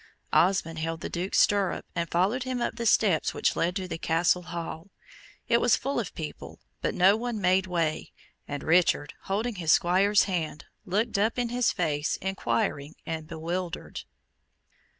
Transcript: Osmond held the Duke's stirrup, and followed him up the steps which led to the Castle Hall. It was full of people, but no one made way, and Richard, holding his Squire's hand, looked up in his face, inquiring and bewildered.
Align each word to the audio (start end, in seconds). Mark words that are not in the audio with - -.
Osmond 0.33 0.79
held 0.79 1.01
the 1.01 1.11
Duke's 1.11 1.37
stirrup, 1.39 1.85
and 1.95 2.09
followed 2.09 2.41
him 2.41 2.59
up 2.59 2.75
the 2.75 2.87
steps 2.87 3.35
which 3.35 3.55
led 3.55 3.75
to 3.75 3.87
the 3.87 3.99
Castle 3.99 4.41
Hall. 4.41 4.89
It 5.47 5.61
was 5.61 5.75
full 5.75 5.99
of 5.99 6.15
people, 6.15 6.59
but 6.81 6.95
no 6.95 7.15
one 7.15 7.39
made 7.39 7.67
way, 7.67 8.11
and 8.47 8.63
Richard, 8.63 9.13
holding 9.25 9.57
his 9.57 9.71
Squire's 9.71 10.23
hand, 10.23 10.65
looked 10.85 11.19
up 11.19 11.37
in 11.37 11.49
his 11.49 11.71
face, 11.71 12.15
inquiring 12.15 12.95
and 13.05 13.27
bewildered. 13.27 14.01